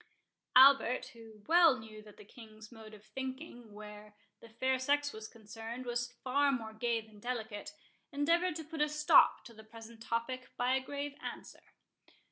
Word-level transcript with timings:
Albert, 0.55 1.09
who 1.13 1.43
well 1.45 1.77
knew 1.77 2.01
that 2.01 2.17
the 2.17 2.25
King's 2.25 2.71
mode 2.71 2.95
of 2.95 3.05
thinking, 3.05 3.71
where 3.71 4.15
the 4.39 4.49
fair 4.49 4.79
sex 4.79 5.13
was 5.13 5.27
concerned, 5.27 5.85
was 5.85 6.11
far 6.23 6.51
more 6.51 6.73
gay 6.73 7.01
than 7.01 7.19
delicate, 7.19 7.73
endeavoured 8.11 8.55
to 8.55 8.63
put 8.63 8.81
a 8.81 8.89
stop 8.89 9.45
to 9.45 9.53
the 9.53 9.63
present 9.63 10.01
topic 10.01 10.49
by 10.57 10.73
a 10.73 10.81
grave 10.81 11.15
answer. 11.21 11.75